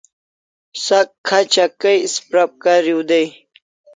[0.85, 3.27] Sak khacha kay isprap kariu day